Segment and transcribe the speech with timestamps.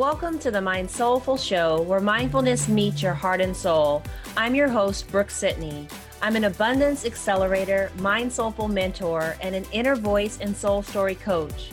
[0.00, 4.02] Welcome to the Mind Soulful Show, where mindfulness meets your heart and soul.
[4.34, 5.88] I'm your host, Brooke Sidney.
[6.22, 11.70] I'm an abundance accelerator, mind soulful mentor, and an inner voice and soul story coach.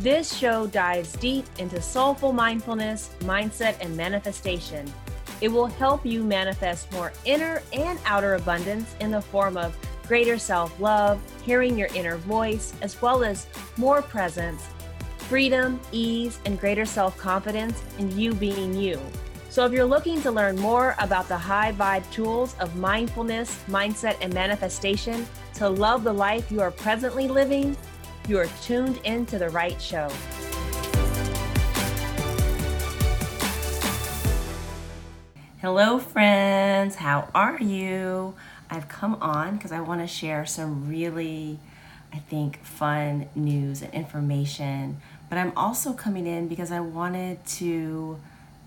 [0.00, 4.92] This show dives deep into soulful mindfulness, mindset, and manifestation.
[5.40, 9.76] It will help you manifest more inner and outer abundance in the form of
[10.08, 14.66] greater self love, hearing your inner voice, as well as more presence
[15.28, 18.98] freedom, ease, and greater self confidence in you being you.
[19.50, 24.16] So, if you're looking to learn more about the high vibe tools of mindfulness, mindset,
[24.22, 27.76] and manifestation to love the life you are presently living,
[28.26, 30.08] you are tuned into the right show.
[35.60, 36.94] Hello, friends.
[36.94, 38.34] How are you?
[38.70, 41.58] I've come on because I want to share some really,
[42.12, 48.18] I think, fun news and information but I'm also coming in because I wanted to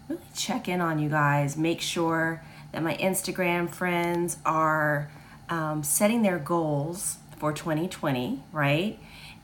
[0.08, 5.10] really check in on you guys, make sure that my Instagram friends are
[5.50, 9.00] um, setting their goals for 2020, right?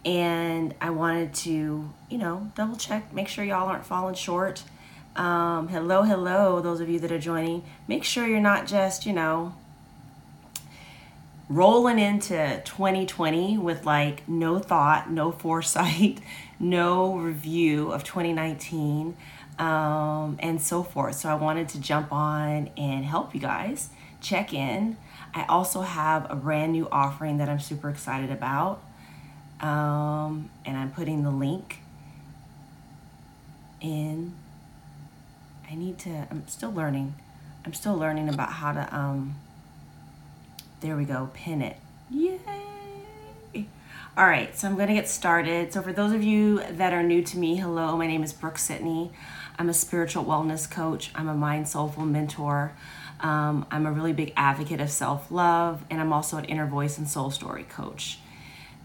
[0.05, 4.63] And I wanted to, you know, double check, make sure y'all aren't falling short.
[5.15, 7.63] Um, hello, hello, those of you that are joining.
[7.87, 9.55] Make sure you're not just, you know,
[11.49, 16.19] rolling into 2020 with like no thought, no foresight,
[16.59, 19.15] no review of 2019,
[19.59, 21.15] um, and so forth.
[21.15, 23.89] So I wanted to jump on and help you guys
[24.21, 24.97] check in.
[25.33, 28.81] I also have a brand new offering that I'm super excited about.
[29.59, 31.79] Um, and I'm putting the link
[33.81, 34.33] in.
[35.69, 37.15] I need to, I'm still learning.
[37.65, 39.35] I'm still learning about how to um,
[40.81, 41.77] there we go, pin it.
[42.09, 42.39] Yay!
[44.17, 45.73] All right, so I'm to get started.
[45.73, 48.57] So, for those of you that are new to me, hello, my name is Brooke
[48.57, 49.11] Sidney.
[49.59, 52.73] I'm a spiritual wellness coach, I'm a mind soulful mentor.
[53.19, 56.97] Um, I'm a really big advocate of self love, and I'm also an inner voice
[56.97, 58.19] and soul story coach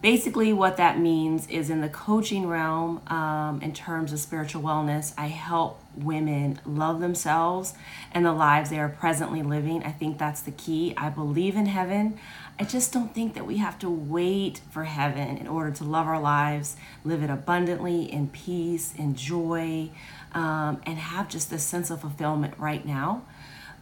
[0.03, 5.15] basically what that means is in the coaching realm um, in terms of spiritual wellness
[5.17, 7.75] i help women love themselves
[8.13, 9.83] and the lives they are presently living.
[9.85, 10.95] I think that's the key.
[10.97, 12.19] I believe in heaven.
[12.59, 16.07] I just don't think that we have to wait for heaven in order to love
[16.07, 19.91] our lives live it abundantly in peace in joy
[20.33, 23.23] um, and have just this sense of fulfillment right now.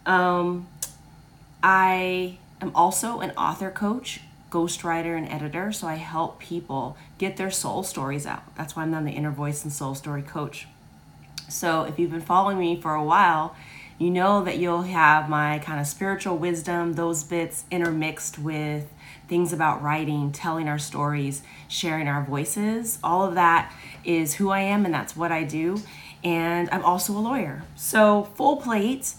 [0.05, 0.67] Um,
[1.63, 7.49] i am also an author coach ghostwriter and editor, so I help people get their
[7.49, 8.43] soul stories out.
[8.55, 10.67] That's why I'm on the Inner Voice and Soul Story Coach.
[11.49, 13.55] So if you've been following me for a while,
[13.97, 18.91] you know that you'll have my kind of spiritual wisdom, those bits intermixed with
[19.27, 22.99] things about writing, telling our stories, sharing our voices.
[23.03, 23.73] All of that
[24.03, 25.81] is who I am and that's what I do.
[26.23, 27.63] And I'm also a lawyer.
[27.75, 29.13] So, full plate.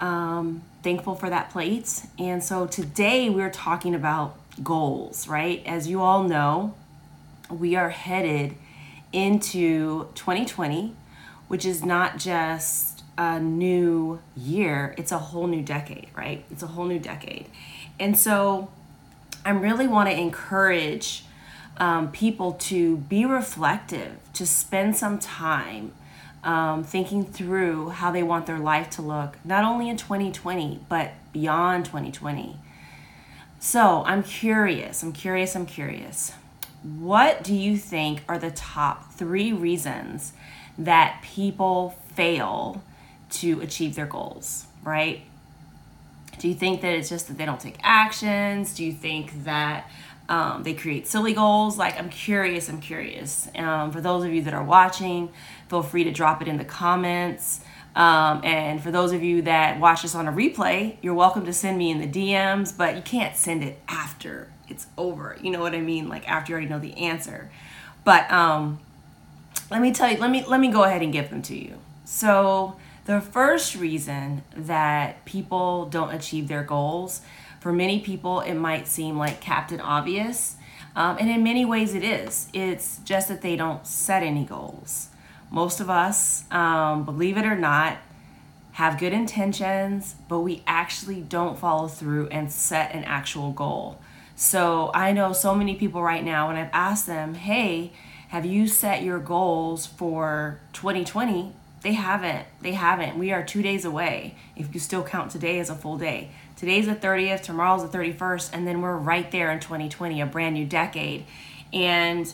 [0.00, 2.02] Um, thankful for that plate.
[2.18, 5.62] And so today we're talking about goals, right?
[5.66, 6.74] As you all know,
[7.50, 8.54] we are headed
[9.12, 10.94] into 2020,
[11.48, 16.44] which is not just a new year, it's a whole new decade, right?
[16.50, 17.46] It's a whole new decade.
[17.98, 18.70] And so
[19.44, 21.24] I really want to encourage
[21.78, 25.92] um, people to be reflective, to spend some time
[26.44, 31.12] um, thinking through how they want their life to look, not only in 2020, but
[31.32, 32.56] beyond 2020.
[33.60, 36.32] So I'm curious, I'm curious, I'm curious.
[36.82, 40.32] What do you think are the top three reasons
[40.78, 42.84] that people fail
[43.30, 45.22] to achieve their goals, right?
[46.38, 48.74] Do you think that it's just that they don't take actions?
[48.74, 49.90] Do you think that
[50.28, 51.76] um, they create silly goals?
[51.76, 53.48] Like, I'm curious, I'm curious.
[53.56, 55.30] Um, for those of you that are watching,
[55.68, 57.60] feel free to drop it in the comments.
[57.98, 61.52] Um, and for those of you that watch this on a replay, you're welcome to
[61.52, 65.36] send me in the DMs, but you can't send it after it's over.
[65.42, 66.08] You know what I mean?
[66.08, 67.50] Like after you already know the answer.
[68.04, 68.78] But um,
[69.68, 71.74] let me tell you, let me let me go ahead and give them to you.
[72.04, 77.20] So the first reason that people don't achieve their goals,
[77.58, 80.54] for many people, it might seem like Captain Obvious.
[80.94, 82.48] Um, and in many ways, it is.
[82.52, 85.08] It's just that they don't set any goals.
[85.50, 87.98] Most of us, um, believe it or not,
[88.72, 93.98] have good intentions, but we actually don't follow through and set an actual goal.
[94.36, 97.92] So I know so many people right now, and I've asked them, hey,
[98.28, 101.52] have you set your goals for 2020?
[101.82, 102.46] They haven't.
[102.60, 103.18] They haven't.
[103.18, 106.30] We are two days away, if you still count today as a full day.
[106.56, 110.54] Today's the 30th, tomorrow's the 31st, and then we're right there in 2020, a brand
[110.54, 111.24] new decade.
[111.72, 112.32] And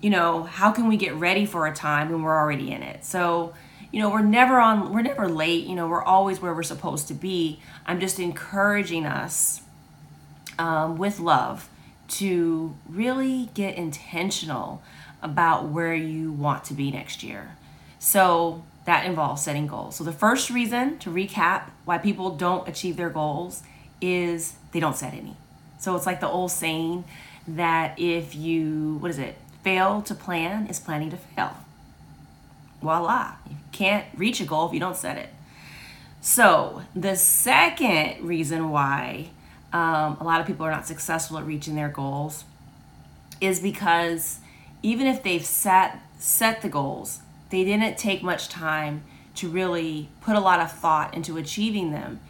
[0.00, 3.04] you know, how can we get ready for a time when we're already in it?
[3.04, 3.54] So,
[3.92, 5.66] you know, we're never on, we're never late.
[5.66, 7.60] You know, we're always where we're supposed to be.
[7.86, 9.62] I'm just encouraging us
[10.58, 11.68] um, with love
[12.08, 14.82] to really get intentional
[15.22, 17.56] about where you want to be next year.
[17.98, 19.96] So that involves setting goals.
[19.96, 23.62] So the first reason to recap why people don't achieve their goals
[24.00, 25.36] is they don't set any.
[25.78, 27.04] So it's like the old saying
[27.46, 31.56] that if you, what is it, fail to plan is planning to fail.
[32.80, 33.34] Voila.
[33.48, 35.28] You can't reach a goal if you don't set it.
[36.20, 39.30] So the second reason why
[39.72, 42.44] um, a lot of people are not successful at reaching their goals
[43.40, 44.40] is because
[44.82, 49.02] even if they've set set the goals, they didn't take much time
[49.34, 52.20] to really put a lot of thought into achieving them.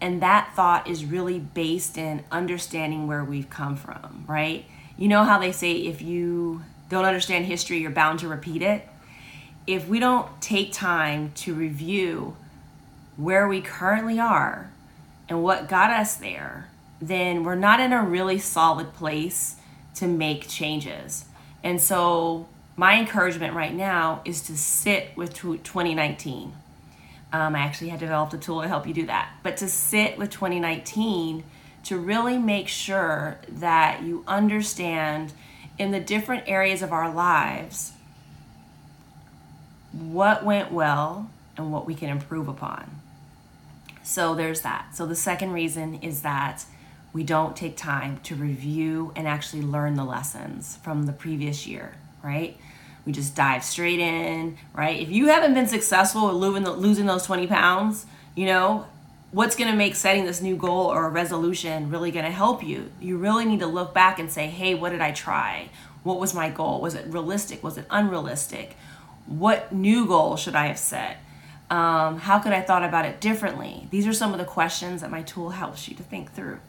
[0.00, 4.64] And that thought is really based in understanding where we've come from, right?
[4.98, 8.88] You know how they say if you don't understand history, you're bound to repeat it?
[9.66, 12.36] If we don't take time to review
[13.16, 14.70] where we currently are
[15.28, 16.68] and what got us there,
[17.00, 19.56] then we're not in a really solid place
[19.96, 21.26] to make changes.
[21.62, 26.52] And so, my encouragement right now is to sit with 2019.
[27.32, 30.16] Um, I actually had developed a tool to help you do that, but to sit
[30.16, 31.42] with 2019
[31.86, 35.32] to really make sure that you understand
[35.78, 37.92] in the different areas of our lives
[39.92, 42.90] what went well and what we can improve upon.
[44.02, 44.94] So there's that.
[44.94, 46.64] So the second reason is that
[47.12, 51.94] we don't take time to review and actually learn the lessons from the previous year,
[52.22, 52.56] right?
[53.06, 55.00] We just dive straight in, right?
[55.00, 58.86] If you haven't been successful with losing those 20 pounds, you know,
[59.32, 62.62] what's going to make setting this new goal or a resolution really going to help
[62.62, 62.90] you?
[63.00, 65.68] You really need to look back and say, hey, what did I try?
[66.02, 66.80] What was my goal?
[66.80, 67.62] Was it realistic?
[67.62, 68.76] Was it unrealistic?
[69.26, 71.18] What new goal should I have set?
[71.68, 73.88] Um, how could I thought about it differently?
[73.90, 76.60] These are some of the questions that my tool helps you to think through.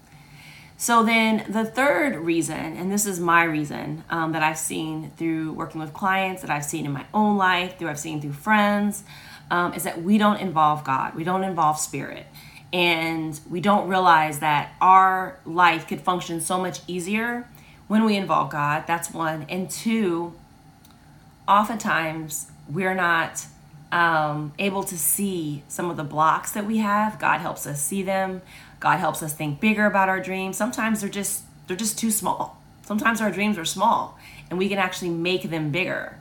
[0.80, 5.54] So then the third reason, and this is my reason um, that I've seen through
[5.54, 9.04] working with clients, that I've seen in my own life, through I've seen through friends,
[9.50, 12.28] um, is that we don't involve God, we don't involve spirit,
[12.74, 17.48] and we don't realize that our life could function so much easier
[17.88, 18.86] when we involve God.
[18.88, 20.34] That's one, and two,
[21.48, 23.46] oftentimes we're not
[23.92, 27.20] um, able to see some of the blocks that we have.
[27.20, 28.42] God helps us see them.
[28.80, 30.58] God helps us think bigger about our dreams.
[30.58, 32.62] Sometimes they're just they're just too small.
[32.84, 34.18] Sometimes our dreams are small,
[34.50, 36.18] and we can actually make them bigger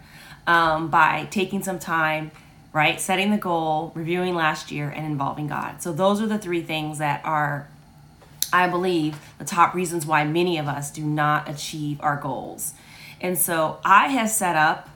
[0.47, 2.31] um, by taking some time,
[2.77, 3.01] right?
[3.01, 5.81] Setting the goal, reviewing last year, and involving God.
[5.81, 7.69] So those are the three things that are,
[8.53, 12.75] I believe, the top reasons why many of us do not achieve our goals.
[13.19, 14.91] And so I have set up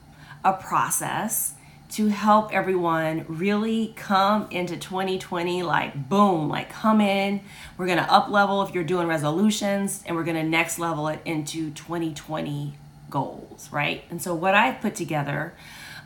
[0.45, 1.55] a process
[1.93, 7.41] to help everyone really come into 2020 like boom like come in
[7.77, 11.71] we're to up level if you're doing resolutions and we're to next level it into
[11.73, 12.75] 2020
[13.11, 15.53] goals right and so what i've put together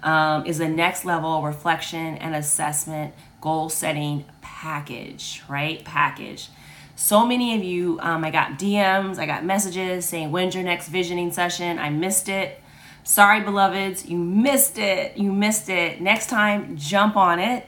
[0.05, 6.49] um, is a next level reflection and assessment goal setting package right package
[6.97, 10.89] so many of you um, i got dms i got messages saying when's your next
[10.89, 12.61] visioning session i missed it
[13.07, 15.19] Sorry, beloveds, you missed it.
[15.19, 16.01] You missed it.
[16.01, 17.67] Next time, jump on it.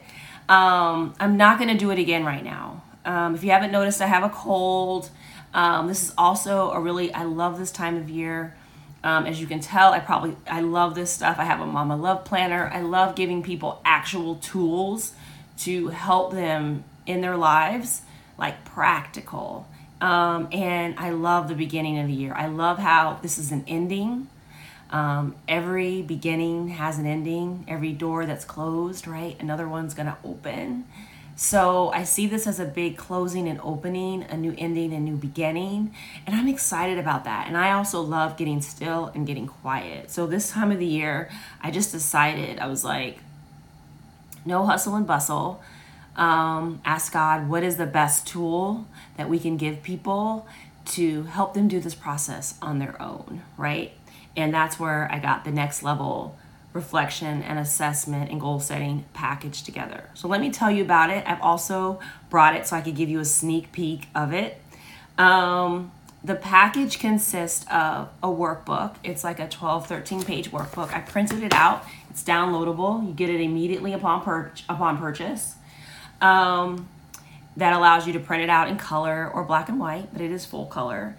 [0.49, 2.81] Um, I'm not going to do it again right now.
[3.05, 5.11] Um, if you haven't noticed, I have a cold.
[5.53, 8.56] Um, this is also a really, I love this time of year.
[9.03, 11.37] Um, as you can tell, I probably, I love this stuff.
[11.39, 12.69] I have a Mama Love Planner.
[12.73, 15.13] I love giving people actual tools
[15.59, 18.01] to help them in their lives,
[18.37, 19.67] like practical.
[20.01, 22.33] Um, and I love the beginning of the year.
[22.33, 24.27] I love how this is an ending
[24.89, 27.65] um, every beginning has an ending.
[27.67, 29.35] Every door that's closed, right?
[29.39, 30.85] Another one's to open.
[31.39, 35.15] So I see this as a big closing and opening, a new ending, a new
[35.15, 35.93] beginning.
[36.25, 37.45] And I'm excited about that.
[37.47, 40.09] And I also love getting still and getting quiet.
[40.09, 41.29] So this time of the year,
[41.61, 43.19] I just decided, I was like,
[44.45, 45.61] no hustle and bustle.
[46.15, 50.47] Um, ask God, what is the best tool that we can give people
[50.85, 53.91] to help them do this process on their own, right?
[54.35, 56.35] And that's where I got the next level
[56.73, 60.09] reflection and assessment and goal setting package together.
[60.13, 61.23] So let me tell you about it.
[61.27, 64.61] I've also brought it so I could give you a sneak peek of it.
[65.17, 65.91] Um,
[66.23, 68.95] the package consists of a workbook.
[69.03, 70.93] It's like a 12, 13 page workbook.
[70.93, 71.85] I printed it out.
[72.09, 73.05] It's downloadable.
[73.07, 75.55] You get it immediately upon, pur- upon purchase.
[76.21, 76.89] Um,
[77.55, 80.31] that allows you to print it out in color or black and white, but it
[80.31, 81.15] is full color.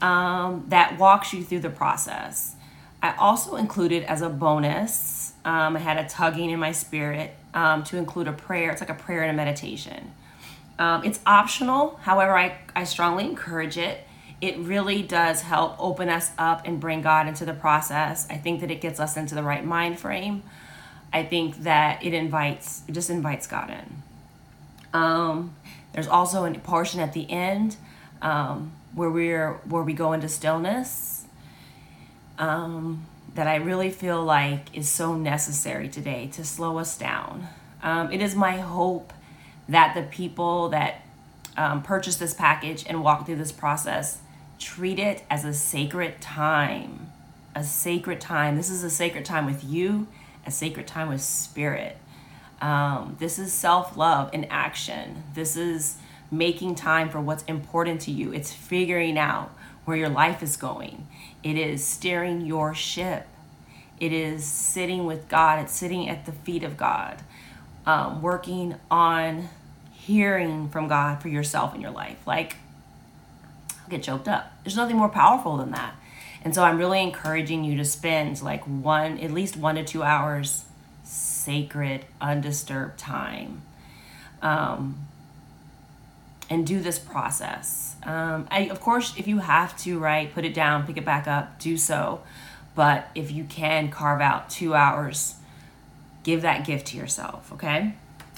[0.00, 2.54] Um, that walks you through the process.
[3.02, 7.82] I also included as a bonus, um, I had a tugging in my spirit um,
[7.84, 8.70] to include a prayer.
[8.70, 10.12] It's like a prayer and a meditation.
[10.78, 11.98] Um, it's optional.
[12.02, 14.06] However, I, I strongly encourage it.
[14.40, 18.26] It really does help open us up and bring God into the process.
[18.30, 20.42] I think that it gets us into the right mind frame.
[21.12, 24.02] I think that it invites, it just invites God in.
[24.92, 25.54] Um,
[25.92, 27.76] there's also a portion at the end
[28.22, 31.19] um, where we're where we go into stillness
[32.40, 37.46] um, that I really feel like is so necessary today to slow us down.
[37.82, 39.12] Um, it is my hope
[39.68, 41.02] that the people that
[41.56, 44.18] um, purchase this package and walk through this process
[44.58, 47.12] treat it as a sacred time.
[47.54, 48.56] A sacred time.
[48.56, 50.08] This is a sacred time with you,
[50.46, 51.98] a sacred time with spirit.
[52.60, 55.24] Um, this is self love in action.
[55.34, 55.96] This is
[56.30, 58.32] making time for what's important to you.
[58.32, 59.50] It's figuring out
[59.84, 61.06] where your life is going.
[61.42, 63.26] It is steering your ship.
[63.98, 65.58] It is sitting with God.
[65.58, 67.22] It's sitting at the feet of God,
[67.86, 69.48] um, working on
[69.92, 72.26] hearing from God for yourself in your life.
[72.26, 72.56] Like,
[73.82, 74.52] I'll get choked up.
[74.64, 75.94] There's nothing more powerful than that.
[76.42, 80.02] And so I'm really encouraging you to spend like one, at least one to two
[80.02, 80.64] hours,
[81.04, 83.62] sacred, undisturbed time.
[84.40, 85.06] Um,
[86.50, 87.94] and do this process.
[88.02, 91.28] Um, I, of course, if you have to, right, put it down, pick it back
[91.28, 92.22] up, do so.
[92.74, 95.36] But if you can carve out two hours,
[96.24, 97.94] give that gift to yourself, okay?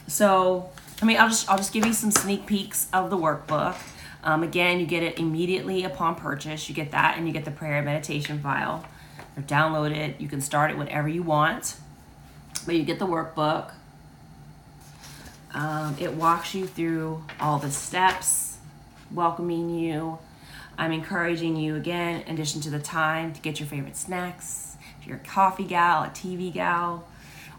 [0.06, 3.76] So, I mean, I'll just I'll just give you some sneak peeks of the workbook.
[4.24, 6.68] Um, again, you get it immediately upon purchase.
[6.68, 8.84] You get that, and you get the prayer and meditation file.
[9.36, 10.20] Or download it.
[10.20, 11.76] You can start it whenever you want,
[12.66, 13.72] but you get the workbook.
[15.54, 18.58] Um, it walks you through all the steps,
[19.10, 20.18] welcoming you.
[20.78, 24.76] I'm encouraging you again, in addition to the time, to get your favorite snacks.
[25.00, 27.06] If you're a coffee gal, a TV gal,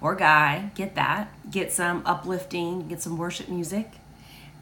[0.02, 1.32] or guy, get that.
[1.50, 3.92] Get some uplifting, get some worship music.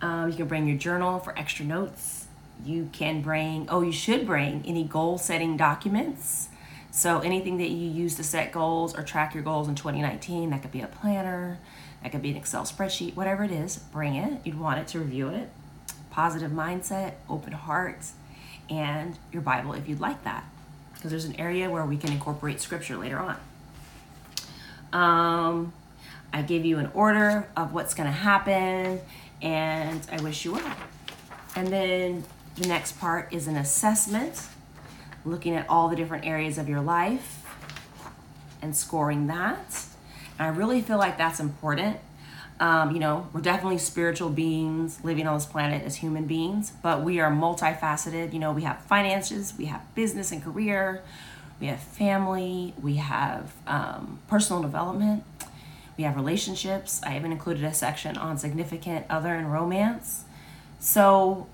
[0.01, 2.27] Um, you can bring your journal for extra notes.
[2.65, 6.49] You can bring, oh, you should bring any goal setting documents.
[6.91, 10.61] So anything that you use to set goals or track your goals in 2019, that
[10.61, 11.57] could be a planner,
[12.03, 14.41] that could be an Excel spreadsheet, whatever it is, bring it.
[14.43, 15.49] You'd want it to review it.
[16.09, 17.99] Positive mindset, open heart,
[18.69, 20.43] and your Bible if you'd like that.
[20.93, 23.37] Because there's an area where we can incorporate scripture later on.
[24.93, 25.73] Um,
[26.33, 28.99] I gave you an order of what's going to happen,
[29.41, 30.75] and I wish you well.
[31.55, 32.23] And then
[32.55, 34.47] the next part is an assessment,
[35.25, 37.45] looking at all the different areas of your life
[38.61, 39.85] and scoring that.
[40.41, 41.97] And I really feel like that's important.
[42.59, 47.03] Um, you know, we're definitely spiritual beings living on this planet as human beings, but
[47.03, 48.33] we are multifaceted.
[48.33, 51.03] You know, we have finances, we have business and career,
[51.59, 55.23] we have family, we have um, personal development,
[55.95, 57.01] we have relationships.
[57.05, 60.23] I even included a section on significant other and romance.
[60.79, 61.45] So,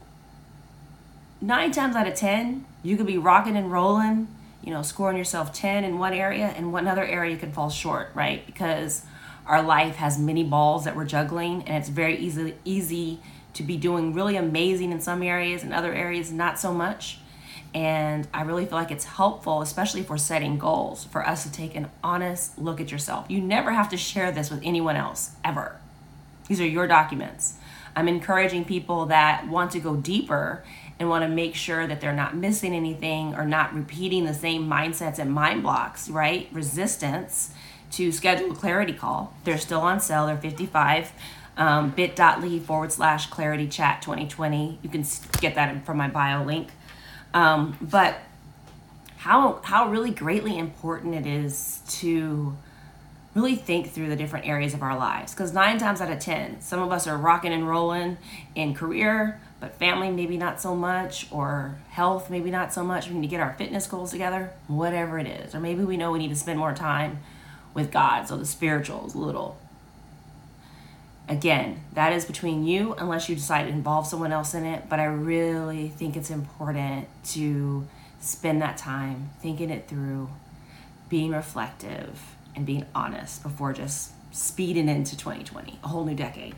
[1.42, 4.30] nine times out of 10, you could be rocking and rolling
[4.64, 7.70] you know, scoring yourself 10 in one area and one other area you can fall
[7.70, 8.46] short, right?
[8.46, 9.04] Because
[9.46, 13.20] our life has many balls that we're juggling and it's very easy easy
[13.54, 17.20] to be doing really amazing in some areas and other areas not so much.
[17.74, 21.76] And I really feel like it's helpful, especially for setting goals, for us to take
[21.76, 23.26] an honest look at yourself.
[23.30, 25.80] You never have to share this with anyone else, ever.
[26.48, 27.56] These are your documents.
[27.96, 30.64] I'm encouraging people that want to go deeper
[31.00, 34.68] and want to make sure that they're not missing anything or not repeating the same
[34.68, 36.48] mindsets and mind blocks, right?
[36.52, 37.52] Resistance
[37.92, 39.34] to schedule a clarity call.
[39.44, 40.26] They're still on sale.
[40.26, 41.12] They're 55
[41.58, 44.80] um, bit.ly forward slash clarity chat 2020.
[44.82, 45.04] You can
[45.42, 46.70] get that from my bio link.
[47.34, 48.18] Um, but
[49.18, 52.56] how, how really greatly important it is to
[53.34, 55.34] really think through the different areas of our lives.
[55.34, 58.18] Because nine times out of 10, some of us are rocking and rolling
[58.56, 63.08] in career, but family maybe not so much, or health maybe not so much.
[63.08, 65.56] We need to get our fitness goals together, whatever it is.
[65.56, 67.20] Or maybe we know we need to spend more time
[67.74, 69.58] with God, so the spiritual is a little.
[71.30, 75.00] Again, that is between you unless you decide to involve someone else in it, but
[75.00, 77.86] I really think it's important to
[78.20, 80.30] spend that time thinking it through,
[81.10, 82.20] being reflective,
[82.56, 86.56] and being honest before just speeding into 2020, a whole new decade.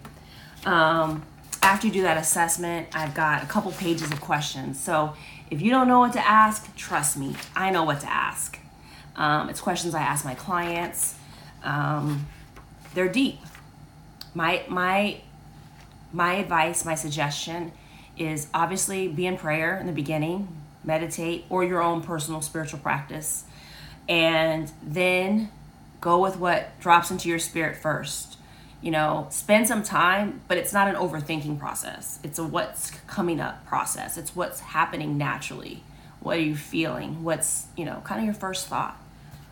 [0.65, 1.24] Um,
[1.62, 4.80] after you do that assessment, I've got a couple pages of questions.
[4.80, 5.13] So
[5.50, 8.60] if you don't know what to ask, trust me, I know what to ask.
[9.16, 11.16] Um, it's questions I ask my clients.
[11.63, 12.28] Um,
[12.94, 13.39] they're deep.
[14.34, 15.22] My my
[16.13, 17.72] my advice, my suggestion
[18.18, 20.48] is obviously be in prayer in the beginning,
[20.84, 23.44] meditate, or your own personal spiritual practice,
[24.08, 25.50] and then
[26.00, 28.29] go with what drops into your spirit first
[28.82, 32.20] you know, spend some time, but it's not an overthinking process.
[32.24, 34.18] It's a what's coming up process.
[34.18, 35.84] It's what's happening naturally.
[36.22, 37.24] What are you feeling?
[37.24, 38.98] What's, you know, kind of your first thought?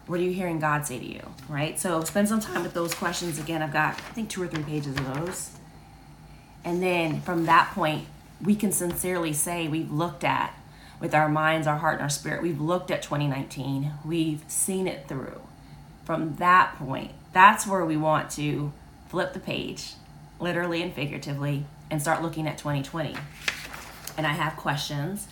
[0.05, 1.21] What are you hearing God say to you?
[1.49, 1.77] Right?
[1.77, 3.39] So spend some time with those questions.
[3.39, 5.51] Again, I've got, I think, two or three pages of those.
[6.63, 8.07] And then from that point,
[8.41, 10.53] we can sincerely say we've looked at
[10.99, 15.07] with our minds, our heart, and our spirit, we've looked at 2019, we've seen it
[15.07, 15.41] through.
[16.05, 18.71] From that point, that's where we want to
[19.09, 19.93] flip the page,
[20.39, 23.15] literally and figuratively, and start looking at 2020.
[24.17, 25.27] And I have questions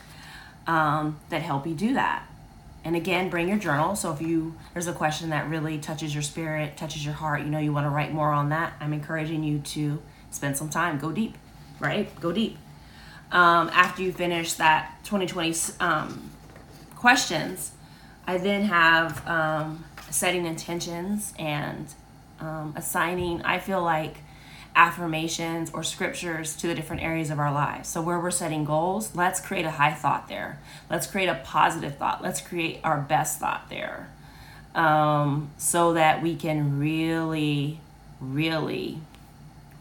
[0.68, 2.28] um, that help you do that.
[2.84, 3.96] And again, bring your journal.
[3.96, 7.48] So if you there's a question that really touches your spirit, touches your heart, you
[7.48, 11.00] know you want to write more on that, I'm encouraging you to spend some time,
[11.00, 11.36] go deep,
[11.80, 12.14] right?
[12.22, 12.58] Go deep.
[13.32, 16.30] Um, after you finish that 2020 um,
[16.96, 17.72] questions,
[18.28, 21.88] I then have um, setting intentions and
[22.40, 24.18] um, assigning, I feel like,
[24.76, 27.88] affirmations or scriptures to the different areas of our lives.
[27.88, 30.60] So, where we're setting goals, let's create a high thought there.
[30.90, 32.22] Let's create a positive thought.
[32.22, 34.10] Let's create our best thought there
[34.76, 37.80] um, so that we can really,
[38.20, 39.00] really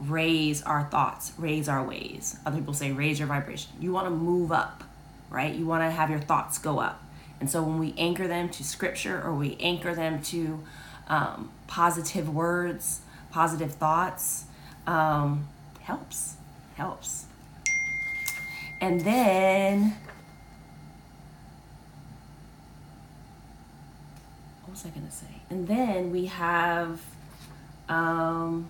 [0.01, 2.39] raise our thoughts, raise our ways.
[2.47, 3.73] Other people say raise your vibration.
[3.81, 4.85] You want to move up,
[5.29, 5.55] right?
[5.55, 7.03] You want to have your thoughts go up.
[7.41, 10.61] And so, when we anchor them to scripture or we anchor them to
[11.09, 14.45] um, positive words, positive thoughts,
[14.87, 15.49] um,
[15.81, 16.37] helps,
[16.77, 17.27] helps.
[18.81, 19.97] And then,
[24.63, 25.27] what was I going to say?
[25.51, 27.01] And then we have,
[27.89, 28.69] um,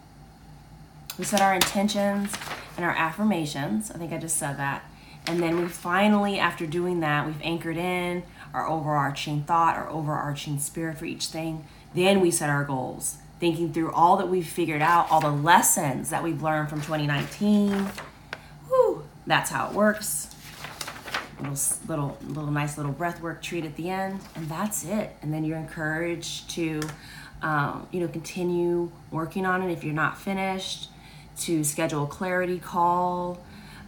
[1.18, 2.32] we set our intentions
[2.76, 3.90] and our affirmations.
[3.90, 4.84] I think I just said that.
[5.26, 10.58] And then we finally, after doing that, we've anchored in our overarching thought, our overarching
[10.58, 11.64] spirit for each thing.
[11.94, 16.10] Then we set our goals, thinking through all that we've figured out, all the lessons
[16.10, 17.70] that we've learned from 2019.
[18.68, 20.34] Whew, that's how it works.
[21.38, 25.14] Little, little, little nice little breath work treat at the end, and that's it.
[25.22, 26.80] And then you're encouraged to,
[27.42, 30.90] um, you know, continue working on it if you're not finished.
[31.40, 33.40] To schedule a clarity call,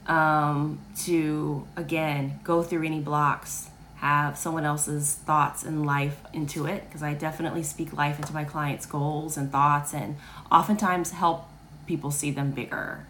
[0.09, 3.71] um, to again go through any blocks
[4.07, 8.45] have someone else's thoughts and life into it because I definitely speak life into my
[8.45, 10.17] clients' goals and thoughts and
[10.51, 11.49] oftentimes help
[11.87, 13.05] people see them bigger.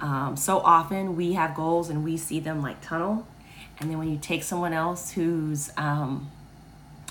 [0.00, 3.26] Um, so often we have goals and we see them like tunnel.
[3.78, 6.30] And then when you take someone else who's, um,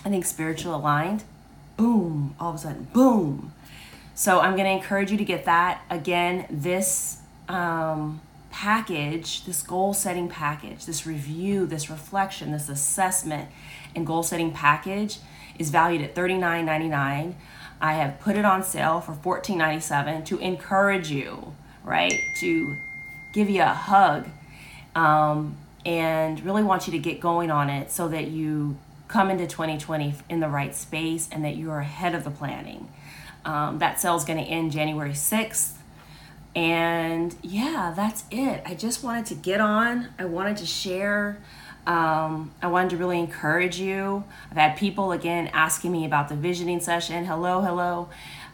[0.03, 1.23] I think, spiritual aligned,
[1.77, 3.53] boom, all of a sudden, boom.
[4.15, 5.81] So I'm going to encourage you to get that.
[5.89, 7.19] Again, this.
[7.47, 13.49] Um, package, this goal setting package, this review, this reflection, this assessment
[13.95, 15.19] and goal setting package
[15.57, 17.33] is valued at $39.99.
[17.81, 22.19] I have put it on sale for $14.97 to encourage you, right?
[22.39, 22.75] To
[23.33, 24.27] give you a hug
[24.95, 29.47] um, and really want you to get going on it so that you come into
[29.47, 32.89] 2020 in the right space and that you're ahead of the planning.
[33.45, 35.78] Um, that sale is going to end January 6th.
[36.55, 38.61] And yeah, that's it.
[38.65, 40.09] I just wanted to get on.
[40.17, 41.37] I wanted to share.
[41.85, 44.23] Um, I wanted to really encourage you.
[44.51, 47.25] I've had people again asking me about the visioning session.
[47.25, 48.09] Hello, hello.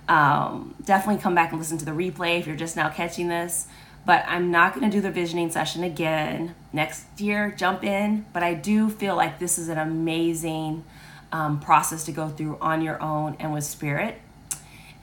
[0.07, 3.67] Um, definitely come back and listen to the replay if you're just now catching this.
[4.05, 7.53] But I'm not going to do the visioning session again next year.
[7.57, 8.25] Jump in.
[8.33, 10.83] But I do feel like this is an amazing
[11.31, 14.21] um, process to go through on your own and with spirit.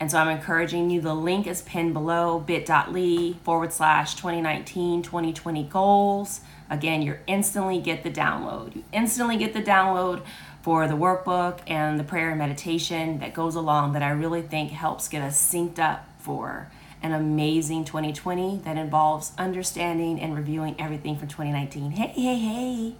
[0.03, 0.99] And so I'm encouraging you.
[0.99, 6.41] The link is pinned below bit.ly forward slash 2019 2020 goals.
[6.69, 8.75] Again, you instantly get the download.
[8.75, 10.21] You instantly get the download
[10.61, 14.71] for the workbook and the prayer and meditation that goes along that I really think
[14.71, 16.69] helps get us synced up for
[17.01, 21.91] an amazing 2020 that involves understanding and reviewing everything from 2019.
[21.91, 22.95] Hey, hey, hey.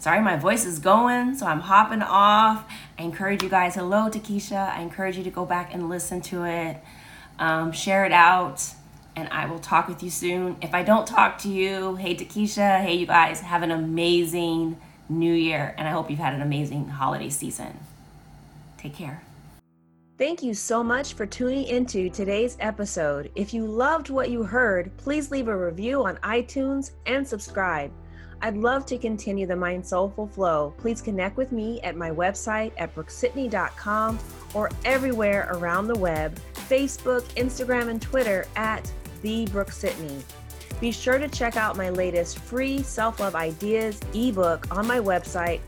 [0.00, 2.64] Sorry, my voice is going, so I'm hopping off.
[2.98, 4.74] I encourage you guys, hello to Keisha.
[4.74, 6.78] I encourage you to go back and listen to it,
[7.38, 8.64] um, share it out,
[9.14, 10.56] and I will talk with you soon.
[10.62, 14.80] If I don't talk to you, hey to Keisha, hey you guys, have an amazing
[15.10, 17.78] new year, and I hope you've had an amazing holiday season.
[18.78, 19.22] Take care.
[20.16, 23.30] Thank you so much for tuning into today's episode.
[23.34, 27.92] If you loved what you heard, please leave a review on iTunes and subscribe.
[28.42, 30.72] I'd love to continue the Mind Soulful Flow.
[30.78, 34.18] Please connect with me at my website at brookesidney.com
[34.54, 38.90] or everywhere around the web Facebook, Instagram, and Twitter at
[39.22, 39.72] The Brooke.
[40.80, 45.60] Be sure to check out my latest free self love ideas ebook on my website.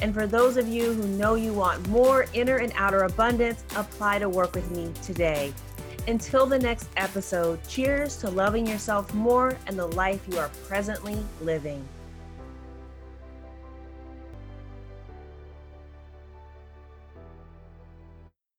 [0.00, 4.20] And for those of you who know you want more inner and outer abundance, apply
[4.20, 5.52] to work with me today.
[6.06, 11.18] Until the next episode, cheers to loving yourself more and the life you are presently
[11.42, 11.86] living.